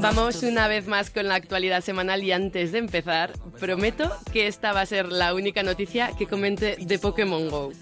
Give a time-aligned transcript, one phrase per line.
[0.00, 4.72] Vamos una vez más con la actualidad semanal y antes de empezar, prometo que esta
[4.72, 7.72] va a ser la única noticia que comente de Pokémon Go.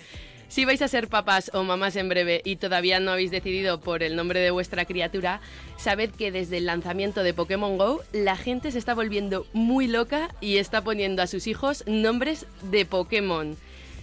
[0.49, 4.03] Si vais a ser papás o mamás en breve y todavía no habéis decidido por
[4.03, 5.41] el nombre de vuestra criatura,
[5.77, 10.29] sabed que desde el lanzamiento de Pokémon Go la gente se está volviendo muy loca
[10.41, 13.57] y está poniendo a sus hijos nombres de Pokémon.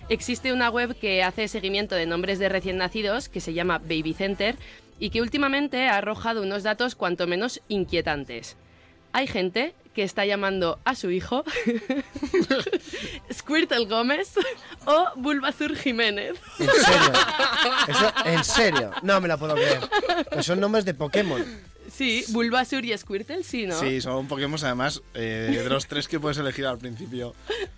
[0.09, 4.13] Existe una web que hace seguimiento de nombres de recién nacidos que se llama Baby
[4.13, 4.55] Center
[4.99, 8.58] y que últimamente ha arrojado unos datos cuanto menos inquietantes.
[9.13, 11.44] Hay gente que está llamando a su hijo
[13.31, 14.34] Squirtle Gómez
[14.85, 16.33] o Bulbasur Jiménez.
[16.59, 18.14] ¿En serio?
[18.25, 18.92] ¿En serio?
[19.03, 19.81] No me la puedo creer.
[20.31, 21.45] Pues son nombres de Pokémon.
[21.95, 23.80] Sí, Bulbasur y Squirtle, sí, ¿no?
[23.80, 27.36] Sí, son Pokémon además eh, de los tres que puedes elegir al principio.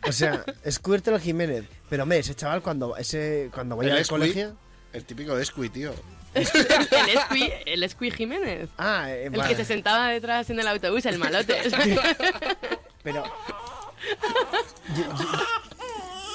[0.07, 1.65] O sea, Squirtle Jiménez.
[1.89, 4.55] Pero me, ese chaval cuando, ese, cuando vaya al colegio...
[4.93, 5.93] El típico de Squee, tío.
[6.33, 8.69] el, Squee, el Jiménez.
[8.77, 9.49] Ah, eh, El vale.
[9.49, 11.57] que se sentaba detrás en el autobús, el malote.
[13.03, 13.23] Pero...
[14.95, 15.74] Yo, yo-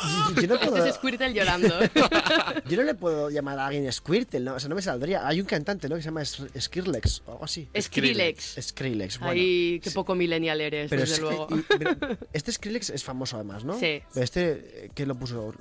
[0.40, 1.68] yo- no puedo, Este es Squirtle llorando.
[2.68, 4.54] yo no le puedo llamar a alguien Squirtle, ¿no?
[4.54, 5.26] O sea, no me saldría.
[5.26, 5.96] Hay un cantante, ¿no?
[5.96, 7.68] Que se llama Skrillex o algo así.
[7.78, 8.56] Skrillex.
[8.60, 9.32] Skrillex, bueno.
[9.32, 11.48] Ay, qué poco millennial eres, Pero desde es- luego.
[11.50, 11.96] y- pero
[12.32, 13.78] este Skrillex es famoso además, ¿no?
[13.78, 14.02] Sí.
[14.12, 14.50] Pero este,
[14.86, 15.54] eh, ¿qué lo puso?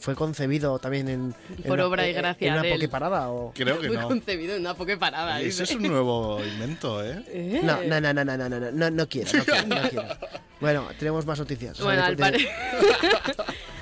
[0.00, 1.34] ¿Fue concebido también en...
[1.50, 2.74] en Por una- obra y en- gracia ¿En una de él.
[2.74, 3.52] pokeparada o...?
[3.54, 4.08] Creo que Muy no.
[4.08, 5.40] concebido en una pokeparada.
[5.40, 7.22] Eso es un nuevo invento, ¿eh?
[7.28, 7.60] Eh.
[7.62, 10.06] No, no, no, no, no, no, no, no, no quiero, no quiero, no quiero.
[10.58, 11.78] Bueno, tenemos más noticias.
[11.80, 12.48] Bueno, De- al, de- pare-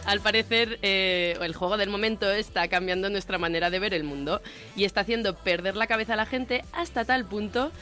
[0.07, 4.41] al parecer eh, el juego del momento está cambiando nuestra manera de ver el mundo
[4.77, 7.73] y está haciendo perder la cabeza a la gente hasta tal punto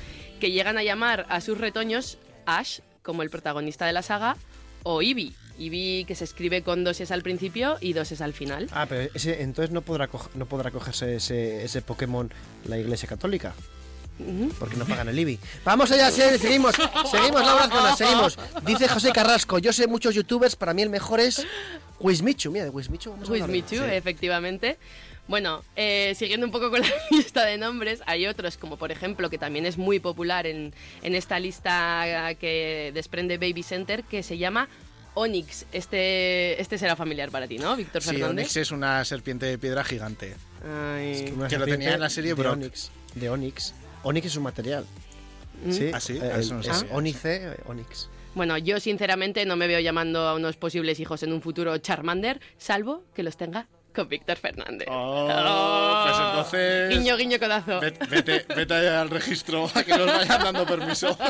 [0.40, 4.36] que llegan a llamar a sus retoños Ash, como el protagonista de la saga,
[4.82, 5.32] o Eevee.
[5.58, 8.68] Eevee que se escribe con dos es al principio y dos es al final.
[8.72, 12.32] Ah, pero ese, entonces no podrá, no podrá cogerse ese Pokémon
[12.64, 13.54] la Iglesia Católica.
[14.58, 15.38] Porque no pagan el IBI.
[15.64, 16.74] Vamos allá, sí, seguimos,
[17.10, 18.38] seguimos, Laura Azcona, seguimos.
[18.64, 21.44] Dice José Carrasco, yo sé muchos youtubers, para mí el mejor es
[22.00, 22.50] Quizmichu.
[22.52, 22.88] Mira, de vamos
[23.30, 23.32] a.
[23.32, 23.82] Quizmichu, Sí.
[23.90, 24.78] efectivamente.
[25.28, 29.30] Bueno, eh, siguiendo un poco con la lista de nombres, hay otros, como por ejemplo,
[29.30, 34.36] que también es muy popular en, en esta lista que desprende Baby Center, que se
[34.36, 34.68] llama
[35.14, 35.66] Onyx.
[35.72, 38.30] Este, este será familiar para ti, ¿no, Víctor Sí, Fernández?
[38.30, 40.34] Onix es una serpiente de piedra gigante.
[40.64, 41.32] Ay.
[41.36, 42.58] Una Que lo tenía en la serie de Brock.
[43.14, 43.74] De Onix.
[44.02, 44.84] Onix es un material.
[45.64, 45.70] Mm.
[45.72, 46.92] Sí, Ah, sí, eso no es sabía.
[46.94, 48.08] Ónice, eh, Onix.
[48.34, 52.40] Bueno, yo sinceramente no me veo llamando a unos posibles hijos en un futuro Charmander,
[52.56, 54.88] salvo que los tenga con Víctor Fernández.
[54.90, 55.28] Oh,
[56.06, 57.78] pues entonces- Guiño, guiño, codazo.
[57.78, 61.16] Vete, vete, vete al registro a que nos vayan dando permiso.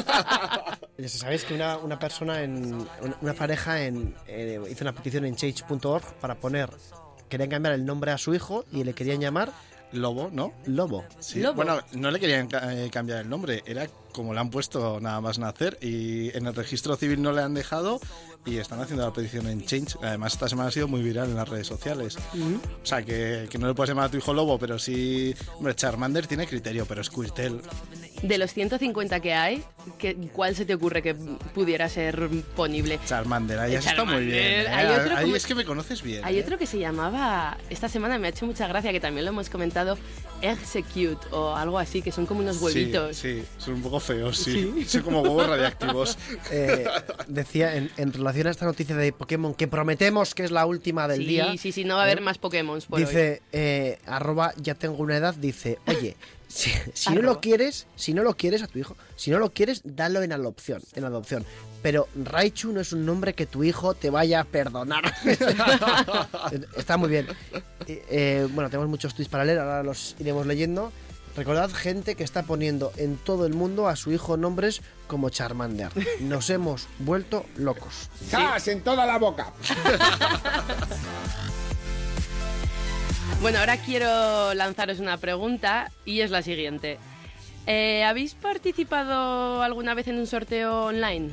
[0.98, 5.24] Ya sabéis que una, una persona, en, una, una pareja en, eh, hizo una petición
[5.24, 6.70] en change.org para poner,
[7.28, 9.50] querían cambiar el nombre a su hijo y le querían llamar
[9.92, 10.52] Lobo, ¿no?
[10.66, 11.04] Lobo.
[11.18, 11.40] Sí.
[11.40, 11.54] Lobo.
[11.54, 15.38] Bueno, no le querían eh, cambiar el nombre, era como le han puesto nada más
[15.38, 18.00] nacer y en el registro civil no le han dejado
[18.44, 19.96] y están haciendo la petición en Change.
[20.02, 22.16] Además, esta semana ha sido muy viral en las redes sociales.
[22.16, 25.34] O sea, que, que no le puedes llamar a tu hijo Lobo, pero sí...
[25.56, 27.60] Hombre, Charmander tiene criterio, pero Squirtle...
[28.22, 29.64] De los 150 que hay,
[29.98, 33.00] ¿qué- ¿cuál se te ocurre que pudiera ser ponible?
[33.04, 34.36] Charmander, ahí has estado muy bien.
[34.38, 34.68] ¿eh?
[34.68, 36.24] Hay otro Ahí como- es que me conoces bien.
[36.24, 36.42] Hay ¿eh?
[36.42, 39.48] otro que se llamaba, esta semana me ha hecho mucha gracia, que también lo hemos
[39.50, 39.98] comentado,
[40.40, 43.16] Execute o algo así, que son como unos huevitos.
[43.16, 44.84] Sí, sí, son un poco feos, sí.
[44.88, 46.18] Son como huevos radiactivos.
[46.50, 46.84] Eh,
[47.28, 51.06] decía en, en relación a esta noticia de Pokémon que prometemos que es la última
[51.06, 51.56] del sí, día.
[51.58, 52.22] sí, sí, no va a haber ¿eh?
[52.22, 53.04] más Pokémon por hoy.
[53.04, 56.16] Dice, eh, arroba ya tengo una edad, dice, oye,
[56.48, 59.52] si, si no lo quieres, si no lo quieres a tu hijo, si no lo
[59.52, 61.44] quieres, dalo en adopción, en adopción.
[61.82, 65.12] Pero Raichu no es un nombre que tu hijo te vaya a perdonar.
[66.76, 67.26] Está muy bien.
[67.86, 70.92] Eh, eh, bueno, tenemos muchos tweets para leer, ahora los iremos leyendo.
[71.36, 75.90] Recordad gente que está poniendo en todo el mundo a su hijo nombres como Charmander.
[76.20, 78.10] Nos hemos vuelto locos.
[78.30, 79.52] ¡Cas en toda la boca!
[83.40, 86.98] Bueno, ahora quiero lanzaros una pregunta y es la siguiente.
[87.66, 91.30] Eh, ¿Habéis participado alguna vez en un sorteo online?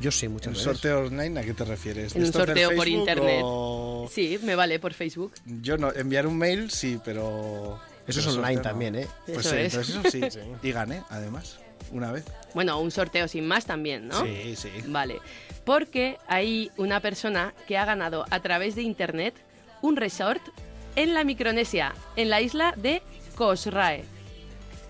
[0.00, 0.64] Yo sí, ¿En muchas veces.
[0.64, 2.14] sorteo online a qué te refieres?
[2.16, 3.40] En un ¿Estos del sorteo por internet.
[3.44, 5.32] o- Sí, me vale por Facebook.
[5.44, 7.78] Yo no, enviar un mail sí, pero...
[8.10, 9.08] Eso es online sorteo también, ¿eh?
[9.26, 9.74] Pues Eso sí, es.
[9.74, 10.50] entonces eso sí.
[10.68, 11.58] Y gané, además.
[11.92, 12.24] una vez.
[12.54, 14.22] Bueno, un sorteo sin más también, ¿no?
[14.24, 14.70] Sí, sí.
[14.86, 15.18] Vale.
[15.64, 19.34] Porque hay una persona que ha ganado a través de internet
[19.82, 20.42] un resort
[20.96, 23.02] en la Micronesia, en la isla de
[23.34, 24.04] Kosrae.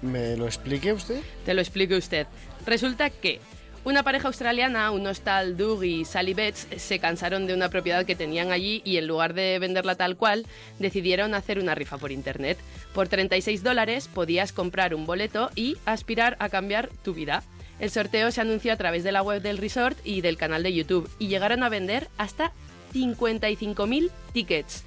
[0.02, 1.20] ¿Me lo explique usted?
[1.44, 2.26] Te lo explique usted.
[2.66, 3.40] Resulta que
[3.84, 8.14] una pareja australiana, unos tal Doug y Sally Betts, se cansaron de una propiedad que
[8.14, 10.46] tenían allí y en lugar de venderla tal cual,
[10.78, 12.58] decidieron hacer una rifa por internet.
[12.94, 17.42] Por 36 dólares podías comprar un boleto y aspirar a cambiar tu vida.
[17.78, 20.74] El sorteo se anunció a través de la web del resort y del canal de
[20.74, 22.52] YouTube y llegaron a vender hasta
[22.92, 24.84] 55.000 tickets.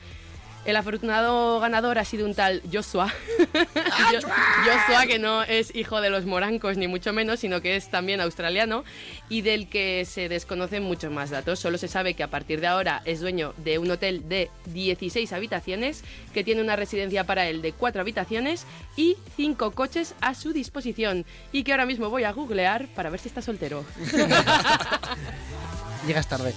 [0.65, 3.11] El afortunado ganador ha sido un tal Joshua.
[3.53, 4.27] Jo-
[4.65, 8.21] Joshua, que no es hijo de los morancos, ni mucho menos, sino que es también
[8.21, 8.85] australiano
[9.27, 11.59] y del que se desconocen muchos más datos.
[11.59, 15.33] Solo se sabe que a partir de ahora es dueño de un hotel de 16
[15.33, 20.53] habitaciones, que tiene una residencia para él de 4 habitaciones y 5 coches a su
[20.53, 21.25] disposición.
[21.51, 23.83] Y que ahora mismo voy a googlear para ver si está soltero.
[26.07, 26.53] Llegas tarde.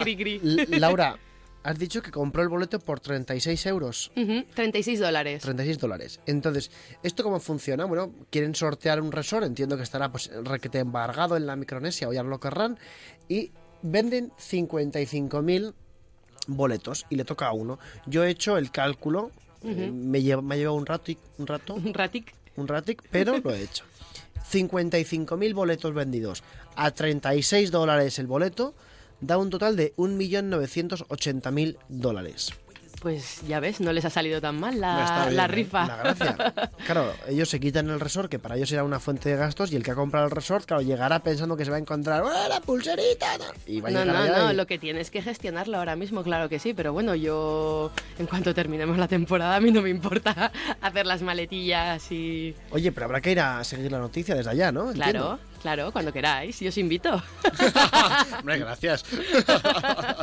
[0.00, 0.40] Cri, cri.
[0.42, 1.16] L- Laura,
[1.66, 4.12] has dicho que compró el boleto por 36 euros.
[4.16, 5.42] Ujú, 36 dólares.
[5.42, 6.20] 36 dólares.
[6.26, 6.70] Entonces,
[7.02, 7.84] ¿esto cómo funciona?
[7.86, 12.12] Bueno, quieren sortear un resort, entiendo que estará pues requete embargado en la Micronesia o
[12.12, 12.78] ya lo querrán,
[13.28, 13.50] y
[13.82, 15.74] venden 55.000
[16.46, 17.78] boletos y le toca a uno.
[18.06, 19.30] Yo he hecho el cálculo,
[19.64, 22.32] eh, me, lleva, me ha llevado un rato, y- un rato, Un ratic.
[22.56, 23.84] un ratic, pero lo he hecho.
[24.52, 26.44] 55.000 boletos vendidos
[26.76, 28.74] a 36 dólares el boleto
[29.20, 32.52] da un total de 1.980.000 dólares.
[33.00, 35.48] Pues ya ves, no les ha salido tan mal la, bien, la ¿eh?
[35.48, 35.86] rifa.
[35.86, 36.36] La gracia.
[36.86, 39.76] Claro, ellos se quitan el resort, que para ellos era una fuente de gastos, y
[39.76, 42.48] el que ha comprado el resort, claro, llegará pensando que se va a encontrar ¡Oh,
[42.48, 43.26] la pulserita!
[43.66, 46.22] Y va a No, llegar no, no, y- lo que tienes que gestionarlo ahora mismo,
[46.24, 49.90] claro que sí, pero bueno, yo en cuanto terminemos la temporada a mí no me
[49.90, 50.50] importa
[50.80, 52.54] hacer las maletillas y...
[52.70, 54.92] Oye, pero habrá que ir a seguir la noticia desde allá, ¿no?
[54.92, 57.22] Claro, claro, cuando queráis, yo os invito.
[58.40, 59.04] Hombre, gracias.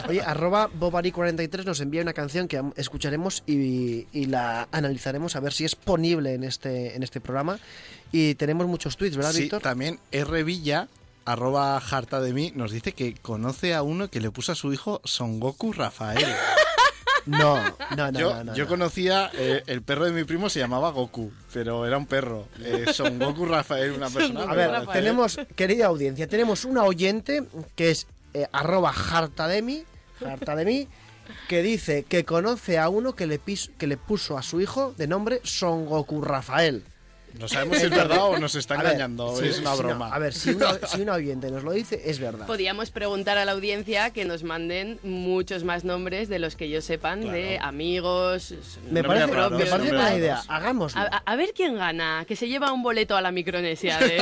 [0.10, 5.54] Oye, arroba Bobari43 nos envía una canción que escucharemos y, y la analizaremos a ver
[5.54, 7.60] si es ponible en este, en este programa.
[8.12, 9.62] Y tenemos muchos tweets, ¿verdad, Sí, Víctor?
[9.62, 10.44] también R.
[10.44, 10.88] Villa,
[11.26, 14.74] arroba harta de mí, nos dice que conoce a uno que le puso a su
[14.74, 16.26] hijo Son Goku Rafael.
[17.26, 17.56] No,
[17.96, 18.70] no, no, yo no, no, yo no.
[18.70, 22.50] conocía, eh, el perro de mi primo se llamaba Goku, pero era un perro.
[22.62, 24.42] Eh, Son Goku Rafael, una persona.
[24.44, 24.90] A ver, Rafael.
[24.92, 27.44] tenemos, querida audiencia, tenemos una oyente
[27.78, 29.86] que es eh, arroba harta de mí,
[30.26, 30.88] harta de mí,
[31.48, 34.94] que dice que conoce a uno que le, pis- que le puso a su hijo
[34.98, 36.84] de nombre Son Goku Rafael.
[37.40, 40.14] No sabemos si es verdad o nos está A engañando, es una no, broma.
[40.14, 42.46] a ver, si una, si una oyente nos lo dice, es verdad.
[42.46, 46.86] Podríamos preguntar a la audiencia que nos manden muchos más nombres de los que ellos
[46.86, 48.54] sepan de amigos.
[48.92, 50.20] Me parece, raros, me parece nombres buena raros.
[50.20, 51.02] idea, hagámoslo.
[51.26, 54.08] A, ver quién gana, que se lleva un boleto a la Micronesia de,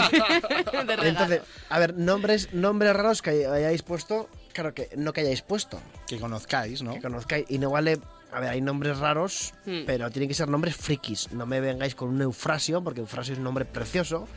[0.96, 1.10] de.
[1.10, 5.80] Entonces, a ver, nombres, nombres raros que hayáis puesto, claro que no que hayáis puesto,
[6.08, 6.94] Que conozcáis, ¿no?
[6.94, 8.00] que conozcáis, y no vale,
[8.32, 9.82] a ver, hay nombres raros, Hmm.
[9.86, 13.38] pero tienen que ser nombres frikis, no me vengáis con un Eufrasio, porque Eufrasio es
[13.40, 14.28] un nombre precioso,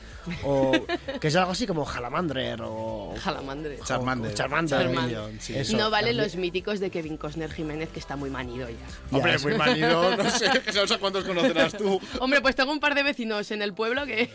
[0.43, 0.73] o
[1.21, 3.15] que es algo así como Jalamandrer, o...
[3.23, 3.79] Jalamandre.
[3.85, 4.35] Charmander.
[4.35, 4.79] Charmander.
[4.79, 5.41] Charmander.
[5.41, 5.55] sí.
[5.55, 5.77] Eso.
[5.77, 6.25] no vale también.
[6.25, 8.77] los míticos de Kevin Costner Jiménez, que está muy manido ya.
[9.11, 12.01] Ya, Hombre, muy manido, no sé, no sé cuántos conocerás tú.
[12.21, 14.29] Hombre, pues tengo un par de vecinos en el pueblo que...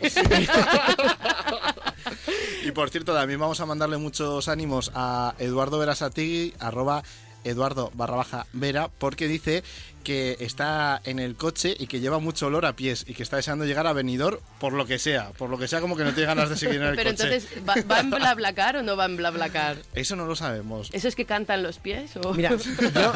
[2.70, 7.02] Y por cierto, también vamos a mandarle muchos ánimos a Eduardo Verasategui, arroba
[7.42, 9.64] Eduardo barra baja Vera, porque dice
[10.04, 13.36] que está en el coche y que lleva mucho olor a pies y que está
[13.36, 16.12] deseando llegar a Benidorm por lo que sea, por lo que sea como que no
[16.12, 17.24] tiene ganas de seguir en el Pero coche.
[17.24, 19.78] entonces, ¿va, ¿va en BlaBlaCar o no va en BlaBlaCar?
[19.94, 20.90] Eso no lo sabemos.
[20.92, 22.32] ¿Eso es que cantan los pies o...?
[22.34, 23.12] Mira, yo,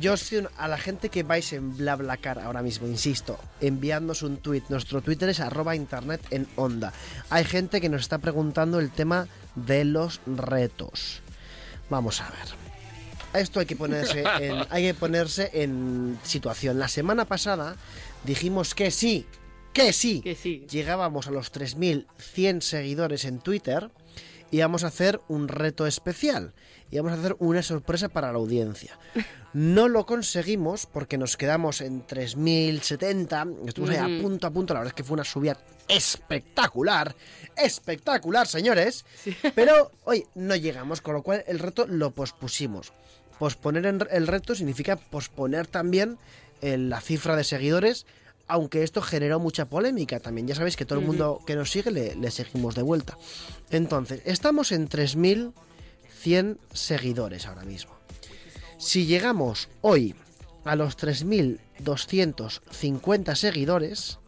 [0.00, 4.36] yo soy un- a la gente que vais en BlaBlaCar ahora mismo, insisto, enviándonos un
[4.38, 4.62] tweet.
[4.68, 6.92] Nuestro Twitter es arroba internet en onda.
[7.30, 11.20] Hay gente que nos está preguntando el tema de los retos.
[11.90, 13.40] Vamos a ver.
[13.42, 16.78] Esto hay que ponerse en, hay que ponerse en situación.
[16.78, 17.76] La semana pasada
[18.24, 19.26] dijimos que sí,
[19.72, 20.66] que sí, Que sí.
[20.70, 23.90] llegábamos a los 3.100 seguidores en Twitter
[24.52, 26.52] y vamos a hacer un reto especial.
[26.90, 28.98] Y vamos a hacer una sorpresa para la audiencia.
[29.54, 33.66] No lo conseguimos porque nos quedamos en 3.070.
[33.66, 34.74] Estuvimos ahí a punto a punto.
[34.74, 35.56] La verdad es que fue una subida
[35.88, 37.16] espectacular.
[37.56, 39.06] Espectacular, señores.
[39.54, 42.92] Pero hoy no llegamos, con lo cual el reto lo pospusimos.
[43.38, 46.18] Posponer el reto significa posponer también
[46.60, 48.04] eh, la cifra de seguidores,
[48.52, 50.46] aunque esto generó mucha polémica también.
[50.46, 53.16] Ya sabéis que todo el mundo que nos sigue le, le seguimos de vuelta.
[53.70, 57.94] Entonces, estamos en 3.100 seguidores ahora mismo.
[58.76, 60.14] Si llegamos hoy
[60.66, 64.18] a los 3.250 seguidores,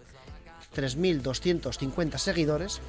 [0.74, 2.80] 3.250 seguidores,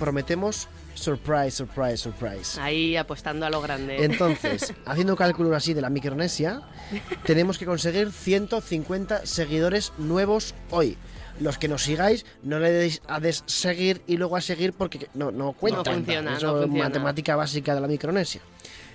[0.00, 2.60] prometemos surprise, surprise, surprise.
[2.60, 4.04] Ahí apostando a lo grande.
[4.04, 6.62] Entonces, haciendo cálculos así de la Micronesia,
[7.24, 10.96] tenemos que conseguir 150 seguidores nuevos hoy.
[11.40, 15.30] Los que nos sigáis, no le deis a seguir y luego a seguir porque no,
[15.30, 15.82] no cuenta.
[15.90, 16.88] No funciona, Eso no es funciona.
[16.88, 18.42] matemática básica de la Micronesia.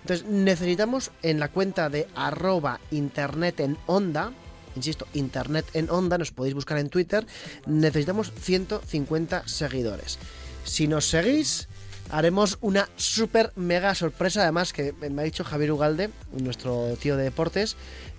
[0.02, 4.32] Entonces, necesitamos en la cuenta de arroba internet en onda,
[4.76, 7.26] insisto, internet en onda, nos podéis buscar en Twitter,
[7.66, 10.20] necesitamos 150 seguidores.
[10.64, 11.68] Si nos seguís,
[12.12, 17.24] haremos una super mega sorpresa, además que me ha dicho Javier Ugalde, nuestro tío de
[17.24, 17.76] deportes,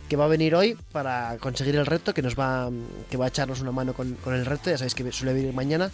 [0.09, 2.71] que va a venir hoy para conseguir el reto, que nos va,
[3.11, 5.52] que va a echarnos una mano con, con el reto, ya sabéis que suele venir
[5.52, 5.90] mañana,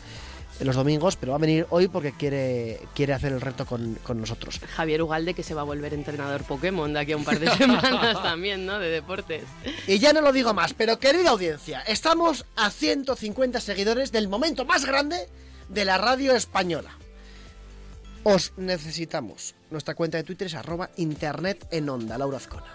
[0.60, 3.94] en los domingos, pero va a venir hoy porque quiere, quiere hacer el reto con,
[4.02, 4.60] con nosotros.
[4.76, 7.50] Javier Ugalde que se va a volver entrenador Pokémon de aquí a un par de
[7.56, 8.78] semanas también, ¿no?
[8.78, 9.44] De deportes.
[9.86, 14.64] Y ya no lo digo más, pero querida audiencia, estamos a 150 seguidores del momento
[14.64, 15.28] más grande
[15.68, 16.90] de la radio española.
[18.26, 19.54] Os necesitamos.
[19.70, 22.74] Nuestra cuenta de Twitter es arroba internet en onda, Laura Azcona.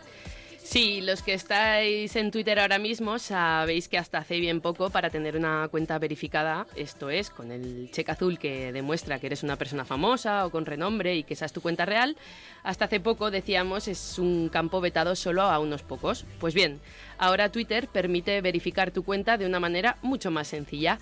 [0.62, 5.10] Sí, los que estáis en Twitter ahora mismo sabéis que hasta hace bien poco para
[5.10, 9.56] tener una cuenta verificada, esto es, con el cheque azul que demuestra que eres una
[9.56, 12.15] persona famosa o con renombre y que esa es tu cuenta real,
[12.62, 16.25] hasta hace poco decíamos es un campo vetado solo a unos pocos.
[16.39, 16.79] Pues bien,
[17.18, 21.00] ahora Twitter permite verificar tu cuenta de una manera mucho más sencilla.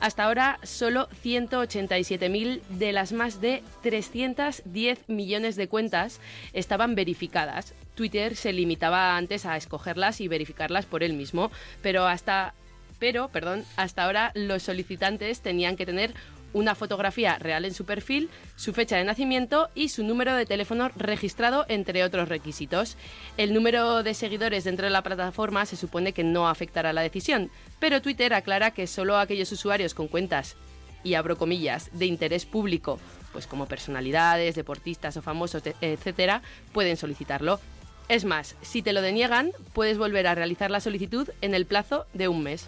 [0.00, 6.20] Hasta ahora, solo 187.000 de las más de 310 millones de cuentas
[6.52, 7.74] estaban verificadas.
[7.96, 11.50] Twitter se limitaba antes a escogerlas y verificarlas por él mismo,
[11.82, 12.54] pero hasta
[12.98, 16.14] pero, perdón, hasta ahora los solicitantes tenían que tener
[16.52, 20.90] una fotografía real en su perfil, su fecha de nacimiento y su número de teléfono
[20.96, 22.96] registrado, entre otros requisitos.
[23.36, 27.50] El número de seguidores dentro de la plataforma se supone que no afectará la decisión,
[27.78, 30.56] pero Twitter aclara que solo aquellos usuarios con cuentas
[31.04, 32.98] y abro comillas, de interés público,
[33.32, 37.60] pues como personalidades, deportistas o famosos, etcétera, pueden solicitarlo.
[38.08, 42.06] Es más, si te lo deniegan, puedes volver a realizar la solicitud en el plazo
[42.14, 42.66] de un mes.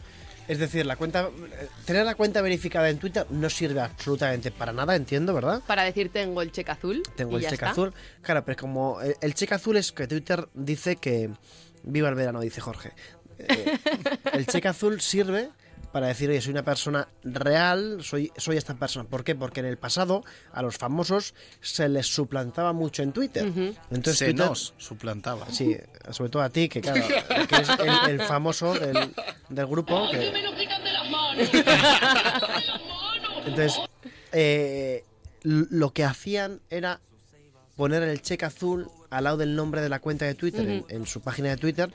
[0.51, 1.31] Es decir, la cuenta,
[1.85, 5.63] tener la cuenta verificada en Twitter no sirve absolutamente para nada, entiendo, ¿verdad?
[5.65, 7.05] Para decir tengo el cheque azul.
[7.15, 7.71] Tengo y el ya cheque está.
[7.71, 7.95] azul.
[8.21, 11.31] Claro, pero es como el, el cheque azul es que Twitter dice que
[11.85, 12.91] viva el verano, dice Jorge.
[13.39, 13.79] Eh,
[14.33, 15.51] el cheque azul sirve
[15.93, 19.09] para decir, oye, soy una persona real, soy, soy esta persona.
[19.09, 19.35] ¿Por qué?
[19.35, 23.45] Porque en el pasado a los famosos se les suplantaba mucho en Twitter.
[23.91, 25.51] Entonces Se Twitter- nos suplantaba.
[25.51, 25.77] Sí,
[26.11, 27.03] sobre todo a ti, que claro,
[27.49, 27.69] que eres
[28.07, 29.13] el, el famoso del,
[29.49, 30.09] del grupo.
[30.11, 30.33] que-
[33.47, 33.81] Entonces,
[34.33, 35.05] eh,
[35.43, 37.01] lo que hacían era
[37.77, 41.07] poner el cheque azul al lado del nombre de la cuenta de Twitter en, en
[41.07, 41.91] su página de Twitter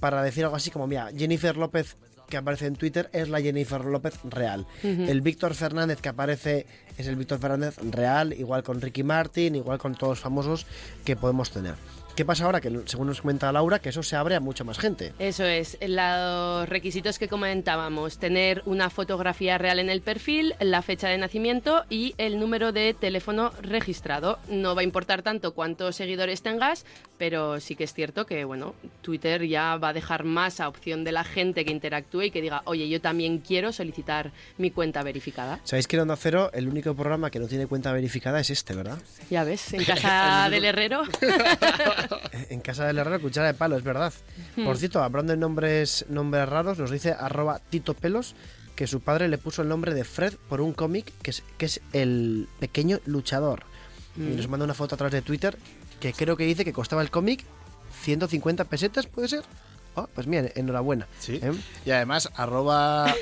[0.00, 1.96] para decir algo así como, mira, Jennifer López
[2.28, 4.66] que aparece en Twitter es la Jennifer López real.
[4.82, 6.66] El Víctor Fernández que aparece
[6.98, 10.66] es el Víctor Fernández real, igual con Ricky Martin, igual con todos los famosos
[11.04, 11.74] que podemos tener.
[12.16, 12.62] ¿Qué pasa ahora?
[12.62, 15.12] Que según nos comenta Laura, que eso se abre a mucha más gente.
[15.18, 21.08] Eso es, los requisitos que comentábamos, tener una fotografía real en el perfil, la fecha
[21.08, 24.38] de nacimiento y el número de teléfono registrado.
[24.48, 26.86] No va a importar tanto cuántos seguidores tengas,
[27.18, 31.04] pero sí que es cierto que, bueno, Twitter ya va a dejar más a opción
[31.04, 35.02] de la gente que interactúe y que diga, oye, yo también quiero solicitar mi cuenta
[35.02, 35.60] verificada.
[35.64, 38.74] ¿Sabéis que en Onda Cero el único programa que no tiene cuenta verificada es este,
[38.74, 38.96] verdad?
[39.28, 41.02] Ya ves, en casa del herrero.
[42.50, 44.12] En casa del herrero, cuchara de palo, es verdad.
[44.64, 48.34] Por cierto, hablando de nombres, nombres raros, nos dice arroba Tito Pelos
[48.74, 51.66] que su padre le puso el nombre de Fred por un cómic que es, que
[51.66, 53.62] es el pequeño luchador.
[54.16, 55.58] Y nos manda una foto a través de Twitter
[56.00, 57.44] que creo que dice que costaba el cómic
[58.02, 59.42] 150 pesetas, ¿puede ser?
[59.94, 61.06] Oh, pues mira, enhorabuena.
[61.18, 61.40] Sí.
[61.42, 61.52] ¿Eh?
[61.86, 63.14] Y además, arroba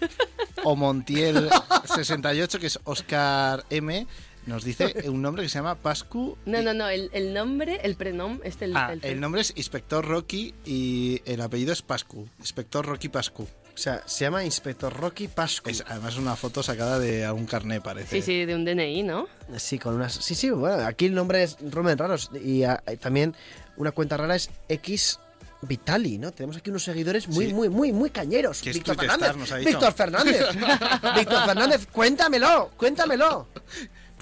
[0.64, 4.06] Omontiel68, que es Oscar M,
[4.46, 6.36] nos dice un nombre que se llama Pascu.
[6.46, 9.52] No, no, no, el, el nombre, el prenom, este el, Ah, el- el nombre es
[9.56, 12.28] Inspector Rocky y el apellido es Pascu.
[12.40, 13.42] Inspector Rocky Pascu.
[13.74, 15.70] O sea, se llama Inspector Rocky Pascu.
[15.70, 18.16] Es además una foto sacada de algún carné, parece.
[18.16, 19.28] Sí, sí, de un DNI, ¿no?
[19.56, 20.12] Sí, con unas.
[20.12, 22.30] Sí, sí, bueno, aquí el nombre es Romen raros.
[22.44, 23.34] Y ah, también
[23.78, 25.18] una cuenta rara es X
[25.62, 26.32] Vitali, ¿no?
[26.32, 27.54] Tenemos aquí unos seguidores muy, Sí.
[27.54, 28.58] muy, muy, muy cañeros.
[28.66, 29.22] Es Víctor Fernández.
[29.28, 29.70] Star, nos ha dicho.
[29.70, 30.46] Víctor Fernández.
[31.16, 33.48] Víctor Fernández, cuéntamelo, cuéntamelo.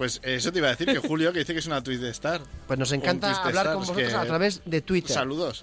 [0.00, 2.40] Pues eso te iba a decir que Julio, que dice que es una de Star.
[2.66, 5.12] Pues nos encanta Twitter hablar con vosotros a través de Twitter.
[5.12, 5.62] Saludos.